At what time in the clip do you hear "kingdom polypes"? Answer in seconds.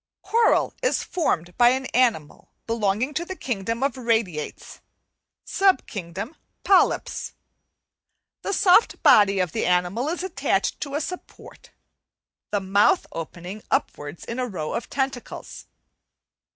5.85-7.33